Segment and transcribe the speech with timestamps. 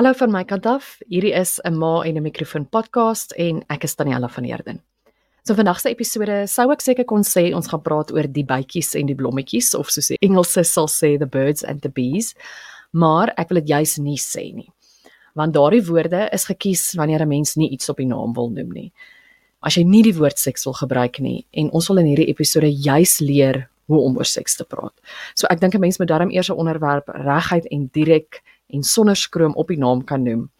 [0.00, 0.94] Hallo van my kant af.
[1.12, 4.80] Hierdie is 'n ma en 'n mikrofoon podcast en ek is Daniella van Heerden.
[5.44, 8.94] So vandag se episode sou ek seker kon sê ons gaan praat oor die bytjies
[8.94, 12.34] en die blommetjies of soos die Engelse sal sê the birds and the bees,
[12.92, 14.72] maar ek wil dit juis nie sê nie.
[15.34, 18.72] Want daardie woorde is gekies wanneer 'n mens nie iets op die naam wil noem
[18.72, 18.92] nie.
[19.62, 22.72] As jy nie die woord seks wil gebruik nie en ons wil in hierdie episode
[22.72, 24.94] juis leer hoe om oor seks te praat.
[25.34, 28.42] So ek dink 'n mens moet daarom eers 'n onderwerp reguit en direk
[28.72, 30.50] en sonder skroom op die naam kan noem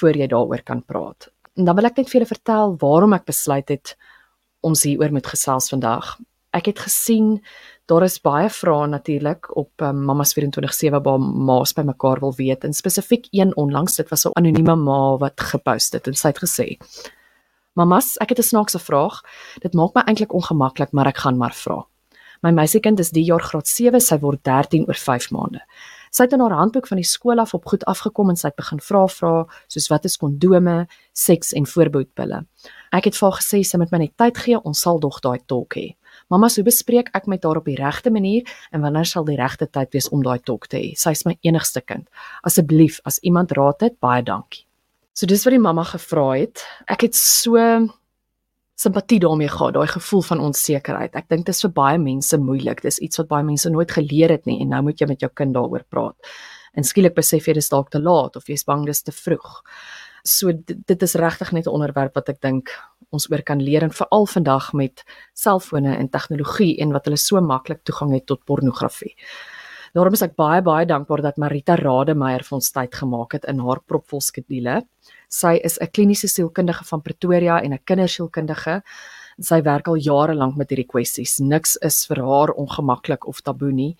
[0.00, 1.30] voor jy daaroor kan praat.
[1.56, 3.96] En dan wil ek net vir julle vertel waarom ek besluit het
[4.66, 6.16] ons hieroor moet gesels vandag.
[6.56, 7.40] Ek het gesien
[7.86, 12.64] daar is baie vrae natuurlik op um, Mamas 24/7 waar ma's by mekaar wil weet
[12.64, 16.40] en spesifiek een onlangs dit was 'n anonieme ma wat gepost het en sy het
[16.44, 16.78] gesê:
[17.74, 19.22] "Mamas, ek het 'n snaakse vraag.
[19.60, 21.86] Dit maak my eintlik ongemaklik, maar ek gaan maar vra."
[22.42, 25.60] My meisiekind is die jaar graad 7, sy word 13 oor 5 maande.
[26.16, 28.56] Sy het in haar handboek van die skool af op goed afgekom en sy het
[28.56, 29.32] begin vra vra
[29.68, 30.76] soos wat is kondome,
[31.12, 32.38] seks en voorboedpille.
[32.96, 35.42] Ek het vir haar gesê sy moet my net tyd gee, ons sal dog daai
[35.44, 35.90] talk hê.
[36.32, 39.68] Mamma, so bespreek ek met haar op die regte manier en wanneer sal die regte
[39.68, 40.94] tyd wees om daai talk te hê?
[40.96, 42.08] Sy is my enigste kind.
[42.48, 44.64] Asseblief, as iemand raad het, baie dankie.
[45.12, 46.64] So dis wat die mamma gevra het.
[46.88, 47.60] Ek het so
[48.76, 51.14] simpatie daarmee gehad, daai gevoel van onsekerheid.
[51.16, 52.82] Ek dink dit is vir baie mense moeilik.
[52.84, 55.30] Dis iets wat baie mense nooit geleer het nie en nou moet jy met jou
[55.32, 56.32] kind daaroor praat.
[56.76, 59.62] En skielik besef jy dis dalk te laat of jy's bang dis te vroeg.
[60.26, 62.68] So dit, dit is regtig net 'n onderwerp wat ek dink
[63.10, 67.40] ons oor kan leer en veral vandag met selfone en tegnologie en wat hulle so
[67.40, 69.14] maklik toegang het tot pornografie.
[69.94, 73.58] Daarom is ek baie baie dankbaar dat Marita Rademeier vir ons tyd gemaak het in
[73.58, 74.82] haar propvol skedule.
[75.28, 78.82] Sy is 'n kliniese sielkundige van Pretoria en 'n kindersielkundige.
[79.40, 81.40] Sy werk al jare lank met hierdie kwessies.
[81.40, 83.96] Niks is vir haar ongemaklik of taboe nie.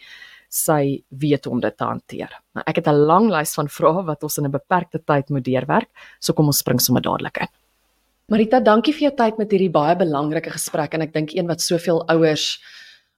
[0.48, 2.30] Sy weet hoe om dit te hanteer.
[2.54, 5.44] Nou ek het 'n lang lys van vrae wat ons in 'n beperkte tyd moet
[5.44, 5.88] deurwerk,
[6.20, 7.48] so kom ons spring sommer dadelik in.
[8.28, 11.60] Marita, dankie vir jou tyd met hierdie baie belangrike gesprek en ek dink een wat
[11.60, 12.58] soveel ouers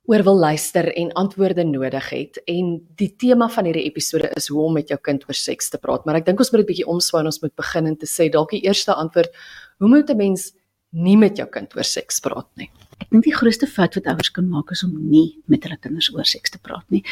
[0.08, 4.62] oor wil luister en antwoorde nodig het en die tema van hierdie episode is hoe
[4.64, 6.88] om met jou kind oor seks te praat maar ek dink ons moet 'n bietjie
[6.88, 9.30] omswaai en ons moet begin en te sê dalk die eerste antwoord
[9.78, 10.52] hoe moet 'n mens
[10.92, 14.30] nie met jou kind oor seks praat nie Ek dink die grootste fout wat ouers
[14.34, 17.04] kan maak is om nie met hulle kinders oor seks te praat nie.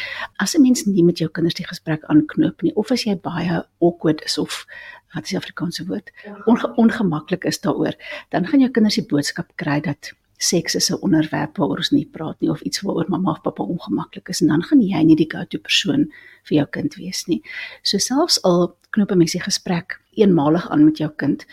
[0.43, 3.63] As 'n mens nie met jou kinders die gesprek aanknoop nie of as jy baie
[3.81, 4.65] awkward is of
[5.15, 6.11] wat is die Afrikaanse woord?
[6.45, 7.95] Onge ongemaklik is daaroor,
[8.29, 12.05] dan gaan jou kinders die boodskap kry dat seks is 'n onderwerp waaroor ons nie
[12.05, 15.15] praat nie of iets waaroor mamma of pappa ongemaklik is en dan gaan jy nie
[15.15, 16.11] die go-to persoon
[16.43, 17.41] vir jou kind wees nie.
[17.83, 21.45] So selfs al knoop 'n mens die gesprek eenmalig aan met jou kind,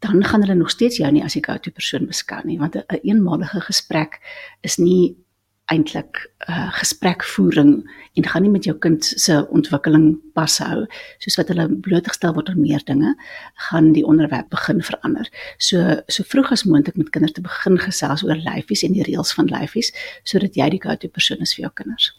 [0.00, 2.82] dan gaan hulle nog steeds jou nie as die go-to persoon beskou nie want 'n
[2.88, 4.20] een eenmalige gesprek
[4.62, 5.16] is nie
[5.72, 10.82] eintlik uh, gesprekvoering en gaan nie met jou kind se ontwikkeling pas hou
[11.24, 13.14] soos wat hulle blootgestel word aan meer dinge
[13.68, 15.30] gaan die onderwerp begin verander.
[15.58, 19.32] So so vroeg as moontlik met kinders te begin gesels oor lyfies en die reëls
[19.38, 22.12] van lyfies sodat jy die go-to persoon is vir jou kinders.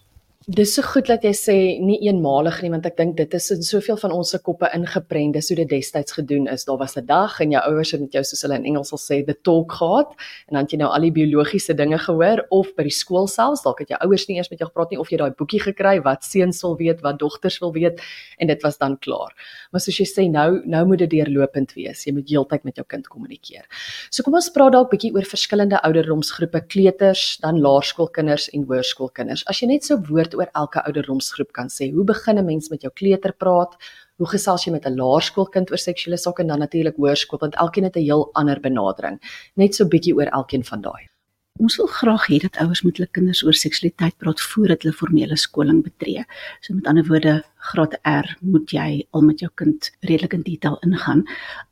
[0.45, 3.63] Dis so goed dat jy sê nie eenmalig nie want ek dink dit is in
[3.65, 6.67] soveel van ons se koppe ingeprent dis hoe dit destyds gedoen is.
[6.67, 8.99] Daar was 'n dag en jou ouers het met jou soos hulle in Engels sal
[9.01, 10.13] sê the talk gehad
[10.45, 13.63] en dan het jy nou al die biologiese dinge gehoor of by die skool selfs
[13.63, 15.99] dalk het jou ouers nie eers met jou gepraat nie of jy daai boekie gekry
[16.03, 17.99] wat seuns wil weet, wat dogters wil weet
[18.37, 19.33] en dit was dan klaar.
[19.71, 22.05] Maar soos jy sê nou nou moet dit deurlopend wees.
[22.05, 23.65] Jy moet heeltyd met jou kind kommunikeer.
[24.11, 29.43] So kom ons praat dalk bietjie oor verskillende ouderdomsgroepe, kleuters, dan laerskoolkinders en hoërskoolkinders.
[29.47, 31.91] As jy net so woord oor elke ouderdomsgroep kan sê.
[31.93, 33.75] Hoe begin 'n mens met jou kleuter praat?
[34.17, 37.83] Hoe gesels jy met 'n laerskoolkind oor seksuele sake en dan natuurlik hoërskool want elkeen
[37.83, 39.19] het 'n heel ander benadering.
[39.55, 41.09] Net so bietjie oor elkeen van daai.
[41.55, 45.37] Ons wil graag hê dat ouers met hulle kinders oor seksualiteit praat voordat hulle formele
[45.39, 46.25] skoling betree.
[46.59, 50.77] So met ander woorde, graad R moet jy al met jou kind redelik in detail
[50.85, 51.23] ingaan.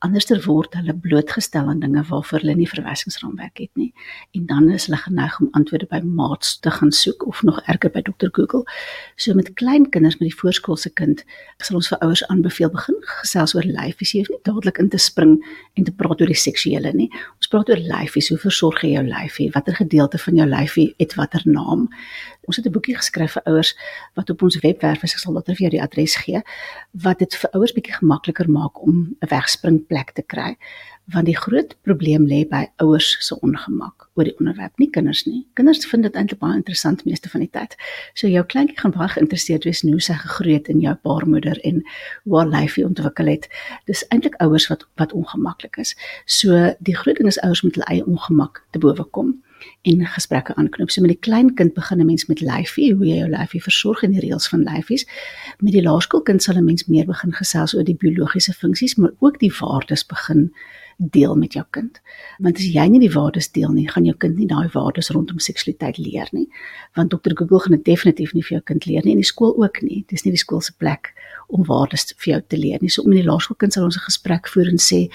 [0.06, 3.92] Anderster word hulle blootgestel aan dinge waarvoor hulle nie verwysingsraamwerk het nie.
[4.38, 7.94] En dan is hulle geneig om antwoorde by maats te gaan soek of nog erger
[7.94, 8.64] by dokter Google.
[9.16, 11.24] So met klein kinders met die voorskoolse kind,
[11.62, 14.16] sal ons vir ouers aanbeveel begin gesels oor lyfies.
[14.16, 15.38] Jy hoef nie dadelik in te spring
[15.78, 17.10] en te praat oor die seksuele nie.
[17.38, 18.32] Ons praat oor lyfies.
[18.34, 19.50] Hoe versorg jy jou lyfie?
[19.54, 21.88] Watter gedeelte van jou lyfie het watter naam?
[22.46, 23.76] Ons het 'n boekie geskryf vir ouers
[24.14, 25.14] wat op ons webwerf is.
[25.14, 26.42] Ek sal later vir jou die adres gee
[26.92, 30.58] wat dit vir ouers bietjie gemakliker maak om 'n wegspringplek te kry.
[31.06, 35.48] Want die groot probleem lê by ouers se ongemak oor die onderwerp, nie kinders nie.
[35.54, 37.76] Kinders vind dit eintlik baie interessant meeste van die tyd.
[38.14, 41.60] So jou kleintjie gaan baie geïnteresseerd wees in hoe sy gegroei het in jou baarmoeder
[41.64, 41.84] en
[42.24, 43.50] hoe haar lyfie ontwikkel het.
[43.86, 45.96] Dis eintlik ouers wat wat ongemaklik is.
[46.26, 49.44] So die groot ding is ouers moet hulle eie ongemak te bowe kom
[49.82, 50.92] en gesprekke aanknoop.
[50.92, 54.04] So met die klein kind begin 'n mens met lyfie, hoe jy jou lyfie versorg
[54.04, 55.06] en die reëls van lyfies.
[55.60, 59.40] Met die laerskoolkind sal 'n mens meer begin gesels oor die biologiese funksies, maar ook
[59.40, 60.54] die waardes begin
[60.98, 62.02] deel met jou kind.
[62.38, 65.40] Want as jy nie die waardes deel nie, gaan jou kind nie daai waardes rondom
[65.40, 66.48] seksualiteit leer nie.
[66.94, 67.36] Want Dr.
[67.36, 70.04] Google gaan dit definitief nie vir jou kind leer nie en die skool ook nie.
[70.08, 71.14] Dis nie die skool se plek
[71.48, 72.90] om waardes vir jou te leer nie.
[72.90, 75.10] So om in die laerskoolkind sal ons 'n gesprek voer en sê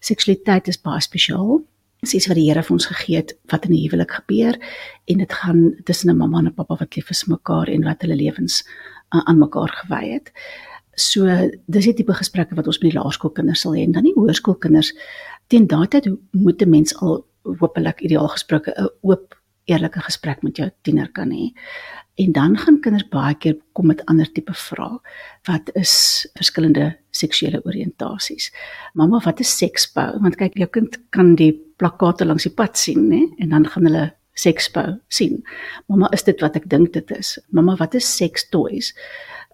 [0.00, 1.62] seksualiteit is baie spesiaal
[2.02, 4.56] dis iets wat die Here vir ons gegee het wat in die huwelik gebeur
[5.10, 7.84] en dit gaan tussen 'n mamma en 'n pappa wat lief is vir mekaar en
[7.84, 8.64] wat hulle lewens
[9.14, 10.32] uh, aan mekaar gewy het.
[10.96, 11.26] So
[11.66, 14.92] dis die tipe gesprekke wat ons met die laerskoolkinders sal hê en dan die hoërskoolkinders
[15.46, 20.56] teen daai tyd moet 'n mens al hopelik ideaal gesproke 'n oop eerlike gesprek met
[20.56, 21.52] jou tiener kan hê.
[22.18, 24.98] En dan gaan kinders baie keer kom met ander tipe vrae.
[25.46, 28.52] Wat is verskillende seksuele oriëntasies?
[28.94, 30.20] Mamma, wat is seksbou?
[30.20, 33.26] Want kyk, jou kind kan die plakkate langs die pad sien, nê?
[33.42, 34.06] En dan gaan hulle
[34.38, 35.42] seksbou sien.
[35.90, 37.36] Mamma, is dit wat ek dink dit is?
[37.52, 38.92] Mamma, wat is seks toys?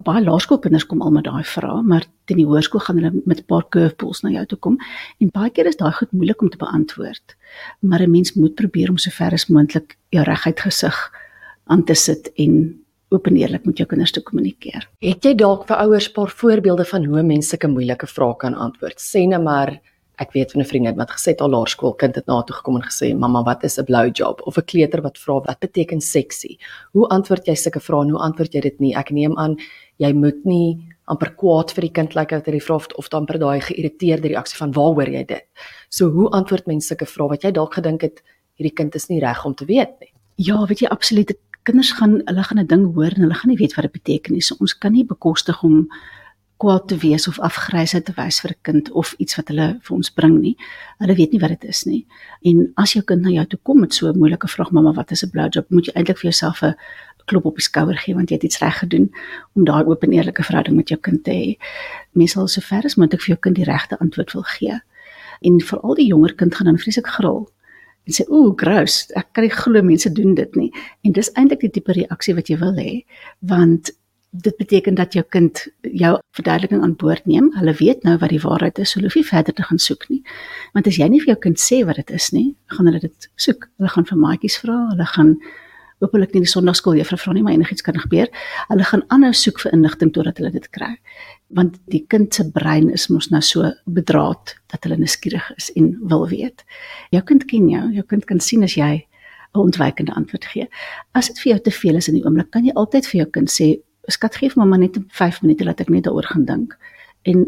[0.07, 3.49] Baie laerskoolkinders kom al met daai vrae, maar teen die hoërskool gaan hulle met 'n
[3.51, 4.77] paar curveballs na jou toe kom
[5.19, 7.35] en baie keer is daai goed moeilik om te beantwoord.
[7.81, 10.95] Maar 'n mens moet probeer om so ver as moontlik jou reguit gesig
[11.67, 12.79] aan te sit en
[13.09, 14.87] oop en eerlik met jou kinders te kommunikeer.
[15.01, 18.53] Het jy dalk vir ouers 'n paar voorbeelde van hoe mense sulke moeilike vrae kan
[18.53, 18.97] antwoord?
[18.99, 19.81] Sê net maar
[20.19, 22.83] ek weet van 'n vriendin wat gesê het haar laerskoolkind het na toe gekom en
[22.83, 26.59] gesê mamma wat is 'n blowjob of 'n kleuter wat vra wat beteken seksie?
[26.91, 28.11] Hoe antwoord jy sulke vrae?
[28.11, 28.95] Hoe antwoord jy dit nie?
[28.95, 29.57] Ek neem aan
[29.97, 30.77] jy moet nie
[31.07, 34.27] amper kwaad vir die kind lyk like, uit hierdie vraag of dan per daai geïrriteerde
[34.27, 35.45] reaksie van waaroor jy dit?
[35.89, 37.29] So hoe antwoord mense sulke vrae?
[37.29, 38.21] Wat jy dalk gedink het
[38.57, 40.11] hierdie kind is nie reg om te weet nie.
[40.35, 41.31] Ja weet jy absoluut.
[41.63, 44.33] Kinders gaan hulle gaan 'n ding hoor en hulle gaan nie weet wat dit beteken
[44.33, 44.41] nie.
[44.41, 45.87] So ons kan nie bekostig om
[46.59, 49.95] kwaad te wees of afgryse te wys vir 'n kind of iets wat hulle vir
[49.95, 50.55] ons bring nie.
[50.99, 52.05] Hulle weet nie wat dit is nie.
[52.43, 55.11] En as jou kind na jou toe kom met so 'n moeilike vraag, mamma, wat
[55.11, 55.65] is 'n blowjob?
[55.69, 56.75] Moet jy eintlik vir jouself 'n
[57.25, 59.11] klop op die skouer gee want jy het iets reg gedoen
[59.55, 61.57] om daai oop en eerlike verhouding met jou kind te hê.
[62.13, 64.81] Mens sal sover as moontlik vir jou kind die regte antwoord wil gee.
[65.41, 67.49] En veral die jonger kind gaan dan vreeslik gril
[68.09, 70.69] en sê ooh gross ek kan nie glo mense doen dit nie
[71.05, 73.03] en dis eintlik die tipe reaksie wat jy wil hê
[73.51, 73.91] want
[74.29, 77.49] dit beteken dat jou kind jou verduideliking aan boord neem.
[77.57, 80.21] Hulle weet nou wat die waarheid is, hulle hoef nie verder te gaan soek nie.
[80.73, 83.29] Want as jy nie vir jou kind sê wat dit is nie, gaan hulle dit
[83.41, 83.65] soek.
[83.81, 85.33] Hulle gaan vir maatjies vra, hulle gaan
[85.99, 88.29] hopelik nie die sonnaarskool juffrou vra nie, maar enigiets kan gebeur.
[88.69, 90.93] Hulle gaan aanhou soek vir inligting totdat hulle dit kry.
[91.57, 95.91] Want die kind se brein is mos nou so bedraad dat hulle nuuskierig is en
[96.11, 96.63] wil weet.
[97.15, 99.05] Jou kind ken jou, jou kind kan sien as jy
[99.55, 100.67] 'n ontwykende antwoord gee.
[101.13, 103.29] As dit vir jou te veel is in die oomblik, kan jy altyd vir jou
[103.31, 103.79] kind sê
[104.11, 106.77] skat gee vir mamma net 5 minute laat ek net daaroor gaan dink.
[107.23, 107.45] En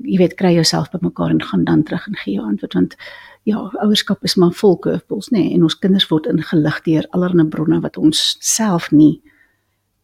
[0.00, 2.96] jy weet kry jouself bymekaar en gaan dan terug en gee jou antwoord want
[3.44, 7.46] ja, ouerskap is maar vol curveballs nê nee, en ons kinders word ingelig deur allerlei
[7.48, 9.20] bronne wat ons self nie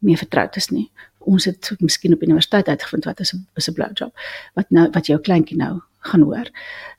[0.05, 0.89] meer vertroud is nie.
[1.19, 4.13] Ons het miskien op universiteit uitgevind wat is 'n is 'n blowjob
[4.55, 6.49] wat nou wat jou kleintjie nou gaan hoor.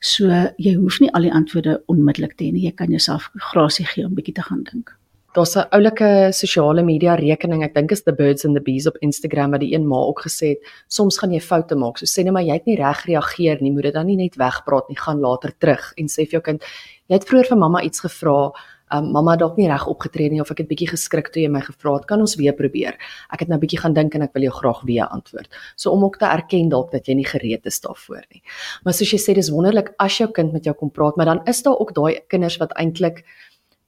[0.00, 0.26] So
[0.56, 2.64] jy hoef nie al die antwoorde onmiddellik te hê nie.
[2.64, 4.99] Jy kan jouself grasie gee om bietjie te gaan dink.
[5.32, 8.96] Daar's 'n oulike sosiale media rekening, ek dink is the birds and the bees op
[9.00, 11.98] Instagram wat die een ma ook gesê het, soms gaan jy foute maak.
[11.98, 14.34] So sê net maar jy het nie reg reageer nie, moet dit dan nie net
[14.36, 16.64] wegpraat nie, gaan later terug en sê vir jou kind,
[17.06, 18.50] jy het vroeër vir mamma iets gevra,
[18.92, 21.60] um, mamma dalk nie reg opgetree nie of ek het bietjie geskrik toe jy my
[21.60, 22.98] gevra het, kan ons weer probeer.
[23.32, 25.46] Ek het nou bietjie gaan dink en ek wil jou graag weer antwoord.
[25.76, 28.42] So om ook te erken dalk dat jy nie gereed is daarvoor nie.
[28.84, 31.44] Maar soos jy sê, dis wonderlik as jou kind met jou kom praat, maar dan
[31.46, 33.22] is daar ook daai kinders wat eintlik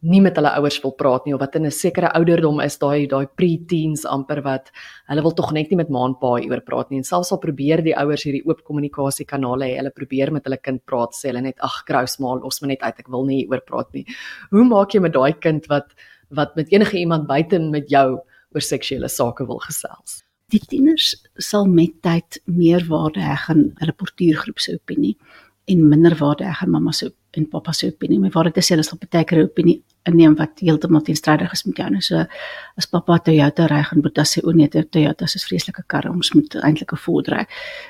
[0.02, 3.06] nie met hulle ouers wil praat nie of wat in 'n sekere ouderdom is daai
[3.06, 4.71] daai pre-teens amper wat
[5.09, 6.99] hulle wil tog net nie met ma en pa oor praat nie.
[6.99, 10.59] En selfs al probeer die ouers hierdie oop kommunikasie kanale hê hulle probeer met hulle
[10.59, 13.47] kind praat sê hulle net ag grous maar los my net uit ek wil nie
[13.49, 14.04] oor praat nie.
[14.50, 15.94] Hoe maak jy met daai kind wat
[16.30, 18.18] wat met enige iemand buite met jou
[18.54, 20.25] oor seksuele sake wil gesels?
[20.50, 25.16] Die tieners sal met tyd meer waarde heg aan hulle portuïergroep se opinie
[25.71, 28.19] en minder waarde heg aan mamma se en pappa se opinie.
[28.21, 31.65] My vader het gesê hulle sal baie keer 'n opinie inneem wat heeltemal teenstrydig is
[31.65, 31.89] met jou.
[31.91, 32.25] Nou so
[32.77, 36.55] as pappa Toyota ry en Boeta sê o nee, Toyota is vreeslike karre, ons moet
[36.62, 37.47] eintlik 'n Ford ry.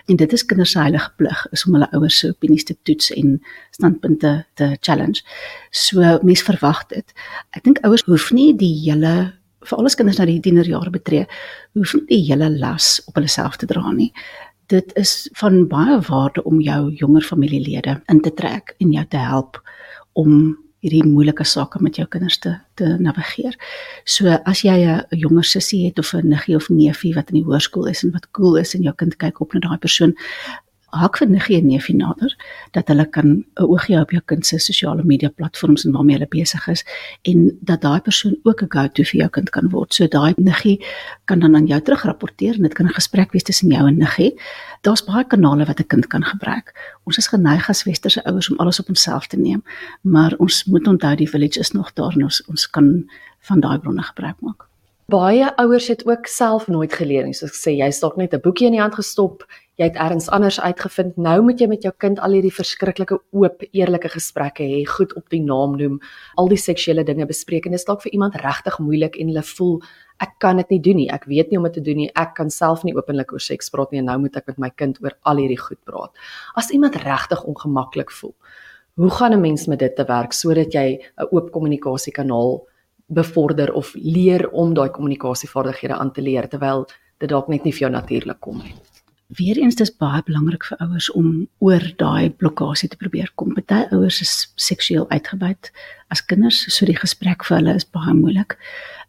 [0.09, 3.11] En dit is kinders se heilige plig is om hulle ouers se opinies te toets
[3.11, 5.23] en standpunte te challenge.
[5.71, 7.13] So mense verwag dit.
[7.53, 9.33] Ek dink ouers hoef nie die hele
[9.65, 11.27] vir alles kinders na die tienerjare betree,
[11.75, 14.13] hoef nie die hele las op hulle self te dra nie
[14.73, 19.21] dit is van baie waarde om jou jonger familielede in te trek en jou te
[19.21, 19.61] help
[20.19, 23.55] om hierdie moeilike sake met jou kinders te te navigeer.
[24.05, 27.45] So as jy 'n jonger sussie het of 'n niggie of neefie wat in die
[27.45, 30.15] hoërskool is en wat cool is en jou kind kyk op na daai persoon,
[30.93, 32.35] haak vir niggie en neefie nader
[32.77, 36.29] dat hulle kan 'n oogie op jou kind se sosiale media platforms en waarmee hulle
[36.29, 36.85] besig is
[37.23, 39.95] en dat daai persoon ook 'n go-to vir jou kind kan word.
[39.95, 40.85] So daai niggie
[41.25, 44.35] kan dan aan jou terugrapporteer en dit kan 'n gesprek wees tussen jou en niggie.
[44.83, 46.75] Daar's baie kanale wat 'n kind kan gebruik.
[47.05, 49.63] Ons is geneig as westerse ouers om alles op onsself te neem,
[50.03, 53.79] maar ons moet onthou die village is nog daar en ons ons kan van daai
[53.79, 54.69] bronne gebruik maak.
[55.13, 57.35] Baie ouers het ook self nooit geleer nie.
[57.35, 59.45] Soos ek sê, jy's dalk net 'n boekie in die hand gestop,
[59.81, 61.17] jy het ergens anders uitgevind.
[61.17, 65.29] Nou moet jy met jou kind al hierdie verskriklike oop, eerlike gesprekke hê, goed op
[65.33, 65.99] die naam noem,
[66.37, 69.45] al die seksuele dinge bespreek en dit is dalk vir iemand regtig moeilik en hulle
[69.55, 69.79] voel
[70.23, 71.09] ek kan dit nie doen nie.
[71.11, 72.11] Ek weet nie hoe om dit te doen nie.
[72.21, 74.71] Ek kan self nie openlik oor seks praat nie en nou moet ek met my
[74.71, 76.13] kind oor al hierdie goed praat.
[76.55, 78.35] As iemand regtig ongemaklik voel,
[79.01, 82.61] hoe gaan 'n mens met dit te werk sodat jy 'n oop kommunikasiekanaal
[83.09, 86.87] bevorder of leer om daai kommunikasievaardighede aan te leer terwyl
[87.19, 88.75] dit dalk net nie vir jou natuurlik kom nie?
[89.39, 93.55] Weereens dis baie belangrik vir ouers om oor daai blokkade te probeer kom.
[93.57, 95.71] Party ouers is seksueel uitgebuit
[96.13, 98.59] as kinders, so die gesprek vir hulle is baie moeilik.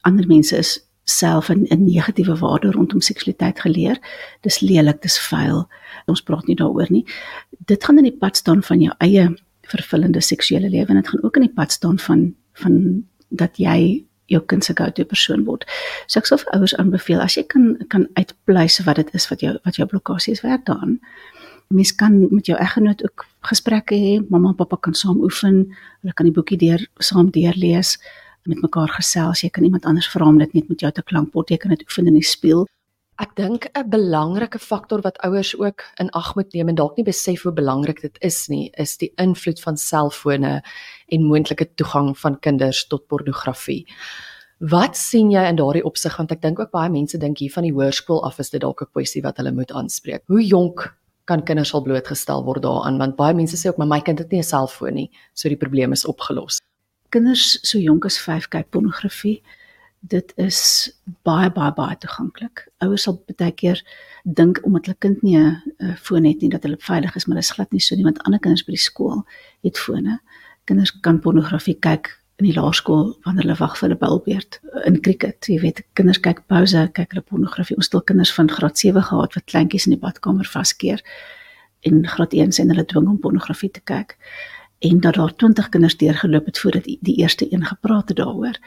[0.08, 4.00] Ander mense is self 'n negatiewe waarde rondom seksualiteit geleer.
[4.42, 5.68] Dis lelik, dis vuil.
[6.08, 7.06] Ons praat nie daaroor nie.
[7.66, 9.36] Dit gaan in die pad staan van jou eie
[9.68, 14.06] vervullende seksuele lewe en dit gaan ook in die pad staan van van dat jy
[14.32, 15.66] jou kind se go-to persoon word.
[16.08, 19.42] So ek sou vir ouers aanbeveel as jy kan kan uitpleis wat dit is wat
[19.42, 21.00] jou wat jou blokkade is werk daaraan.
[21.74, 26.14] Mens kan met jou eggenoot ook gesprekke hê, mamma en pappa kan saam oefen, hulle
[26.14, 27.98] kan die boekie deur saam deurlees,
[28.46, 31.52] met mekaar gesels, jy kan iemand anders vra om dit net met jou te klankbord,
[31.52, 32.66] jy kan dit oefen in die spieël.
[33.22, 37.06] Ek dink 'n belangrike faktor wat ouers ook in ag moet neem en dalk nie
[37.06, 40.64] besef hoe belangrik dit is nie, is die invloed van selfone
[41.14, 43.86] en moontlike toegang van kinders tot pornografie.
[44.74, 47.68] Wat sien jy in daardie opsig want ek dink ook baie mense dink hier van
[47.68, 50.24] die hoërskool af is dit dalk 'n kwessie wat hulle moet aanspreek.
[50.28, 50.94] Hoe jonk
[51.26, 54.32] kan kinders al blootgestel word daaraan want baie mense sê ook maar my kind het
[54.32, 56.62] nie 'n selfoon nie, so die probleem is opgelos.
[57.10, 59.42] Kinders so jonk as 5 kyk pornografie
[60.04, 60.60] dit is
[61.24, 62.66] baie baie baie toeganklik.
[62.84, 63.80] Ouers sal baie keer
[64.24, 67.44] dink omdat hulle kind nie 'n foon het nie dat hulle veilig is, maar dit
[67.44, 69.24] is glad nie so nie want ander kinders by die skool
[69.64, 70.20] het fone.
[70.70, 72.10] Kinders kan pornografie kyk
[72.42, 75.48] in die laerskool wanneer hulle wag vir hulle bilbeerd in cricket.
[75.48, 77.78] Jy weet, kinders kyk pouse, kyk hulle pornografie.
[77.78, 81.04] Ons het al kinders van graad 7 gehad wat kleintjies in die badkamer vaskeer
[81.88, 84.18] en graad 1 sien hulle dwing om pornografie te kyk
[84.84, 88.58] en dat daar 20 kinders deurgeloop het voordat die eerste een gepraat het daaroor.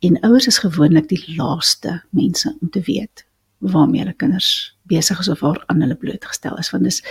[0.00, 3.26] En ouers is gewoonlik die laaste mense om te weet
[3.58, 7.02] waarmee hulle kinders besig is of waar aan hulle blootgestel is want dis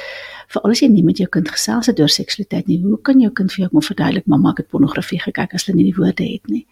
[0.53, 3.31] veral as jy nie met jou kind gesels het oor seksualiteit nie, hoe kan jou
[3.31, 6.25] kind vir jou kom verduidelik mamma ek het pornografie gekyk as hulle nie die woorde
[6.25, 6.65] het nie.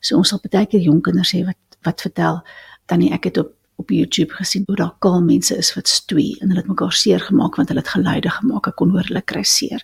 [0.00, 2.42] So ons sal baie keer jong kinders sê wat wat vertel
[2.86, 6.52] tannie ek het op op YouTube gesien hoe daar kaal mense is wat stoei en
[6.52, 9.42] hulle het mekaar seer gemaak want hulle het geluide gemaak ek kon hoor hulle kry
[9.42, 9.82] seer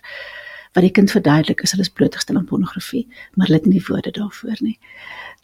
[0.77, 3.85] wat die kind verduidelik is hulle is blootgestel aan pornografie, maar hulle het nie die
[3.87, 4.77] woorde daarvoor nie.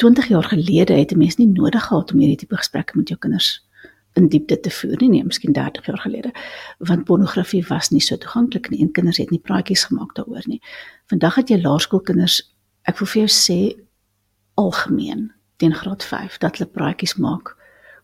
[0.03, 3.19] 20 jaar gelede het 'n mens nie nodig gehad om hierdie tipe gesprekke met jou
[3.19, 3.65] kinders
[4.15, 6.31] in diepte te voer nie, nee, miskien 30 jaar gelede,
[6.79, 10.61] want pornografie was nie so toeganklik nie en kinders het nie praatjies gemaak daaroor nie.
[11.11, 12.39] Vandag het jy laerskoolkinders,
[12.87, 13.59] ek wil vir jou sê
[14.61, 15.27] algemeen
[15.59, 17.55] teen graad 5 dat hulle praatjies maak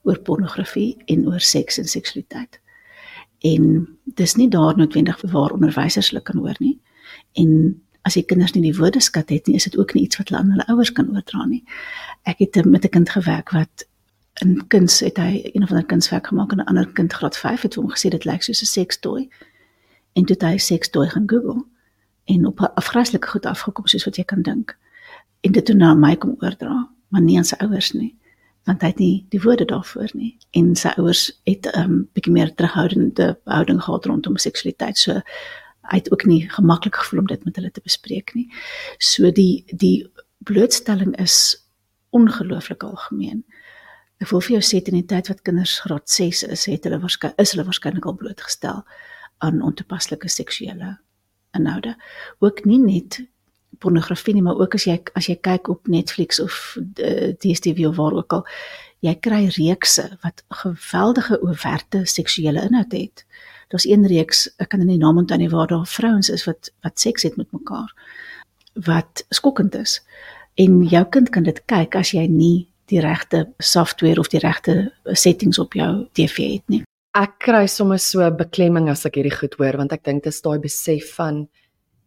[0.07, 2.59] oor pornografie en oor seks en seksualiteit.
[3.47, 3.87] En
[4.19, 6.75] dis nie daar noodwendig waar onderwysers hulle kan hoor nie
[7.39, 10.31] en as die kinders nie die woordeskat het nie, is dit ook nie iets wat
[10.31, 11.61] hulle aan hulle ouers kan oordra nie.
[12.25, 13.85] Ek het met 'n kind gewerk wat
[14.41, 17.61] in kuns het hy een of ander kunswerk gemaak en 'n ander kind graad 5
[17.61, 19.29] het hom gesê dit lyk soos 'n sekstooi.
[20.13, 21.65] En toe het hy sekstooi gaan Google
[22.25, 24.77] en op 'n afgryslike goed afgekom soos wat jy kan dink.
[25.41, 28.15] En dit toe na my kom oordra, maar nie aan sy ouers nie
[28.63, 32.33] want hy het nie die woorde daarvoor nie en sy ouers het 'n um, bietjie
[32.33, 35.21] meer terughoudende houding gehad rondom seksualiteit so
[35.91, 38.47] hy het ook nie gemaklik gevoel om dit met hulle te bespreek nie.
[38.97, 41.57] So die die blootstelling is
[42.09, 43.43] ongelooflik algemeen.
[44.21, 47.01] Ek wil vir jou sê in die tyd wat kinders graad 6 is, het hulle
[47.01, 48.83] waarskynlik is hulle waarskynlik al blootgestel
[49.41, 50.97] aan ontoepaslike seksuele
[51.57, 51.95] inhoude.
[52.39, 53.23] Ook nie net
[53.81, 57.97] pornografie nie, maar ook as jy as jy kyk op Netflix of eh, DStv of
[57.97, 58.45] waar ook al,
[59.01, 63.25] jy kry reekse wat geweldige oorwerte seksuele inhoud het
[63.71, 66.99] daar's een reeks, ek kan nie naam onthou nie waar daar vrouens is wat wat
[66.99, 67.93] seks het met mekaar
[68.87, 69.99] wat skokkend is.
[70.55, 74.75] En jou kind kan dit kyk as jy nie die regte software of die regte
[75.15, 76.83] settings op jou TV het nie.
[77.17, 80.43] Ek kry sommer so beklemming as ek hierdie goed hoor want ek dink dit is
[80.45, 81.45] daai besef van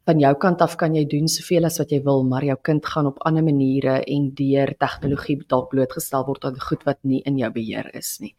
[0.05, 2.85] van jou kant af kan jy doen soveel as wat jy wil, maar jou kind
[2.85, 7.39] gaan op ander maniere en deur tegnologie dalk blootgestel word aan goed wat nie in
[7.41, 8.35] jou beheer is nie.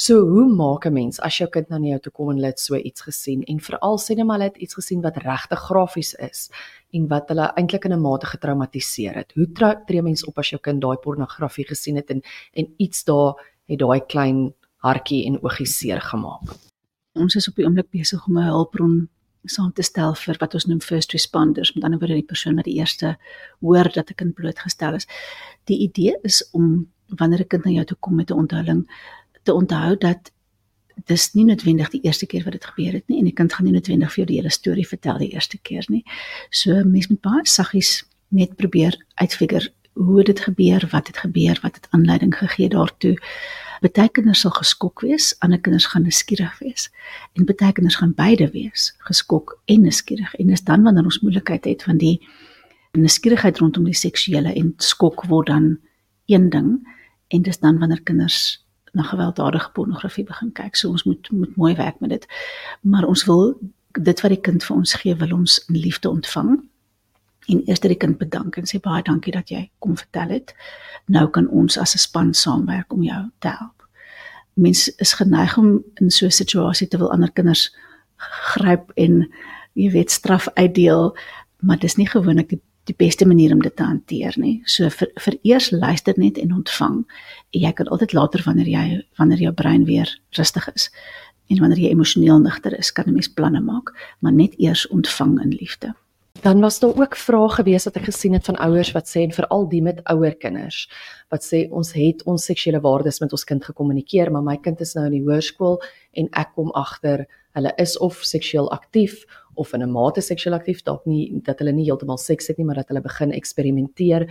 [0.00, 2.60] So hoe maak 'n mens as jou kind na jou toe kom en hulle het
[2.60, 6.14] so iets gesien en veral sê net maar hulle het iets gesien wat regtig grafies
[6.14, 6.48] is
[6.92, 9.32] en wat hulle eintlik in 'n mate getraumatiseer het.
[9.34, 9.52] Hoe
[9.86, 12.22] tree mens op as jou kind daai pornografie gesien het en
[12.54, 13.34] en iets daar
[13.68, 16.48] het daai klein hartjie en oogie seer gemaak?
[17.14, 19.08] Ons is op die oomblik besig om 'n hulpbron
[19.44, 22.64] saam te stel vir wat ons noem first responders, met ander woorde die persoon wat
[22.64, 23.18] die eerste
[23.60, 25.06] hoor dat 'n kind blootgestel is.
[25.64, 26.88] Die idee is om
[27.18, 28.88] wanneer 'n kind na jou toe kom met 'n onthulling
[29.42, 30.30] te onthou dat
[31.08, 33.64] dis nie noodwendig die eerste keer wat dit gebeur het nie en die kind gaan
[33.64, 36.04] nie noodwendig vir jou die hele storie vertel die eerste keer nie.
[36.50, 41.74] So mens moet baie saggies net probeer uitfigure hoe dit gebeur, wat het gebeur, wat
[41.74, 43.16] het aanleiding gegee daartoe.
[43.80, 46.90] Party kinders sal geskok wees, ander kinders gaan nuuskierig wees.
[47.32, 50.34] En party kinders gaan beide wees, geskok en nuuskierig.
[50.34, 52.18] En dis dan wanneer ons moeilikheid het van die
[52.92, 55.78] nuuskierigheid rondom die seksuele en skok word dan
[56.26, 56.72] een ding
[57.28, 60.76] en dis dan wanneer kinders na gewelddadige pornografie begin kyk.
[60.76, 62.26] So ons moet moet mooi werk met dit.
[62.80, 63.58] Maar ons wil
[63.98, 66.60] dit wat die kind vir ons gee, wil ons in liefde ontvang.
[67.50, 70.54] En eers dat die kind bedank en sê baie dankie dat jy kom vertel het.
[71.06, 73.86] Nou kan ons as 'n span saamwerk om jou te help.
[74.54, 77.74] Mense is geneig om in so 'n situasie te wil ander kinders
[78.16, 79.32] gryp en
[79.72, 81.16] jy weet straf uitdeel,
[81.60, 84.60] maar dis nie gewoonlik die die beste manier om dit te hanteer nie.
[84.66, 87.02] So vir vir eers luister net en ontvang.
[87.56, 88.84] Jy kan altyd later wanneer jy
[89.20, 90.90] wanneer jou brein weer rustig is
[91.50, 95.40] en wanneer jy emosioneel nigter is, kan 'n mens planne maak, maar net eers ontvang
[95.42, 95.94] in liefde.
[96.42, 99.32] Dan was daar ook vrae gewees wat ek gesien het van ouers wat sê en
[99.32, 100.88] veral die met ouer kinders
[101.28, 104.94] wat sê ons het ons seksuele waardes met ons kind gekommunikeer, maar my kind is
[104.94, 105.80] nou in die hoërskool
[106.12, 110.82] en ek kom agter hulle is of seksueel aktief of in 'n mate seksueel aktief,
[110.82, 114.28] dalk nie dat hulle nie heeltemal seks het nie, maar dat hulle begin eksperimenteer.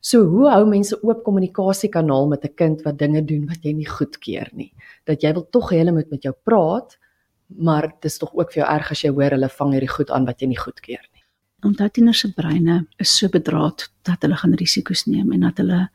[0.00, 3.88] So hoe hou mense oop kommunikasiekanaal met 'n kind wat dinge doen wat jy nie
[3.88, 4.72] goedkeur nie?
[5.04, 6.98] Dat jy wil tog hê hulle moet met jou praat,
[7.48, 10.10] maar dit is tog ook vir jou erg as jy hoor hulle vang hierdie goed
[10.10, 11.24] aan wat jy nie goedkeur nie.
[11.64, 15.88] Omdat tieners se breine is so bedraad dat hulle gaan risiko's neem en dat hulle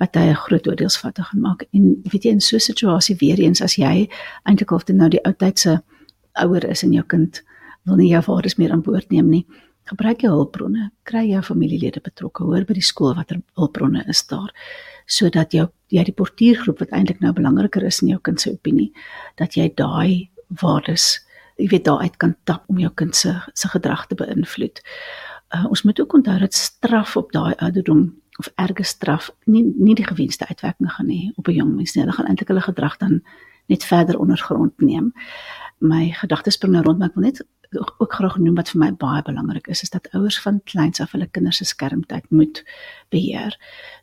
[0.00, 1.66] 'n groot oordeelsvatte gaan maak.
[1.72, 4.08] En weet jy in so 'n situasie weer eens as jy
[4.42, 5.82] eintlik half nou die ou tydse
[6.32, 7.42] ouer is en jou kind
[7.88, 9.46] wil nie jou waardes meer aan boord neem nie.
[9.90, 14.52] Gebruik jou hulpbronne, kry jou familielede betrokke, hoor by die skool watter hulpbronne is daar
[15.10, 18.92] sodat jou jy die portuïergroep wat eintlik nou belangriker is in jou kind se opinie,
[19.36, 20.30] dat jy daai
[20.62, 21.18] waardes,
[21.58, 24.80] jy weet daaruit kan tap om jou kind se se gedrag te beïnvloed.
[25.52, 28.06] Uh, ons moet ook onthou dat straf op daai ouderdom
[28.40, 32.04] of erge straf nie nie die gewenste uitwerking gaan hê op 'n jong mens nie.
[32.04, 33.22] Hulle gaan eintlik hulle gedrag dan
[33.68, 35.12] net verder ondergrond neem.
[35.78, 37.42] My gedagtes spring nou rond, maar ek wil net
[37.80, 41.12] ook graag noem wat vir my baie belangrik is, is dat ouers van kleins af
[41.12, 42.62] hulle kinders se skermtyd moet
[43.08, 43.56] beheer.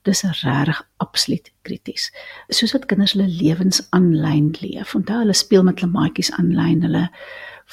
[0.04, 2.10] Dis regtig absoluut krities.
[2.50, 7.08] Soos wat kinders hulle lewens aanlyn leef, onthou hulle speel met hulle maatjies aanlyn, hulle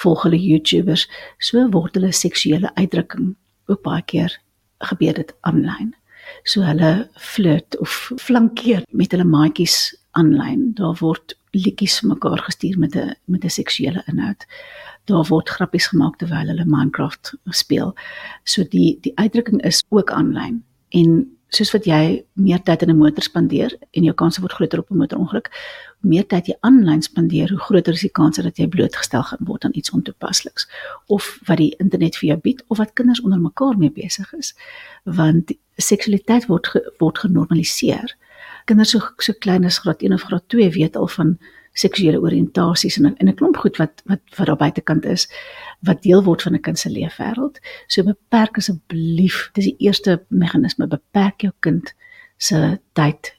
[0.02, 1.06] volg hulle YouTubers,
[1.38, 3.34] so word hulle seksuele uitdrukking
[3.66, 4.34] ook baie keer
[4.90, 5.94] gebeur dit aanlyn.
[6.44, 10.72] So hulle flirt of flankeer met hulle maatjies aanlyn.
[10.76, 14.46] Daar word liedjies mekaar gestuur met 'n met 'n seksuele inhoud
[15.06, 17.94] daar word grappies gemaak terwyl hulle Minecraft speel.
[18.44, 22.98] So die die uitdrukking is ook aanlyn en soos wat jy meer tyd in 'n
[22.98, 25.48] motor spandeer en jou kanse word groter op 'n motorongeluk,
[26.00, 29.46] hoe meer tyd jy aanlyn spandeer, hoe groter is die kans dat jy blootgestel gaan
[29.46, 30.68] word aan iets ontoepasliks
[31.06, 34.54] of wat die internet vir jou bied of wat kinders onder mekaar mee besig is.
[35.04, 38.16] Want seksualiteit word ge, word genormaliseer.
[38.64, 41.38] Kinders so so klein as graad 1 of graad 2 weet al van
[41.76, 45.28] seksuele oriëntasies en en 'n klomp goed wat wat wat daar buitekant is
[45.80, 47.60] wat deel word van 'n kind se leefwêreld.
[47.86, 51.94] So beperk asseblief, dis die eerste meganisme, beperk jou kind
[52.36, 53.34] se tyd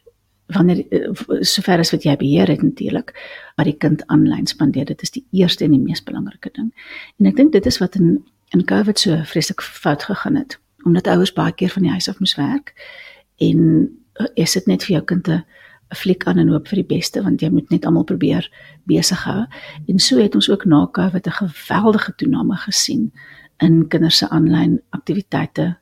[0.47, 3.11] wanneer eh, sover as wat jy beheer het natuurlik
[3.55, 4.85] wat die kind aanlyn spandeer.
[4.85, 6.73] Dit is die eerste en die mees belangrike ding.
[7.19, 8.23] En ek dink dit is wat in
[8.55, 12.19] in COVID so vreeslik fout gegaan het omdat ouers baie keer van die huis af
[12.19, 12.73] moes werk
[13.37, 13.59] en
[14.21, 15.43] uh, is dit net vir jou kind 'n 'n
[15.95, 18.47] fliek aan en hoop vir die beste want jy moet net almal probeer
[18.89, 19.45] besig hou.
[19.87, 23.11] En so het ons ook na COVID 'n geweldige toename gesien
[23.57, 25.77] in kinders se aanlyn aktiwiteite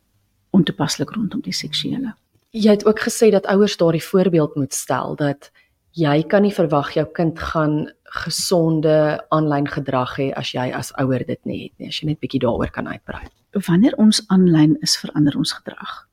[0.49, 2.13] ontoepaslik rondom die seksuele.
[2.51, 5.51] Jy het ook gesê dat ouers daardie voorbeeld moet stel dat
[5.91, 11.25] jy kan nie verwag jou kind gaan gesonde aanlyn gedrag hê as jy as ouer
[11.27, 11.87] dit nie het nie.
[11.87, 13.25] As jy net bietjie daaroor kan uitbrei.
[13.67, 16.07] Wanneer ons aanlyn is, verander ons gedrag.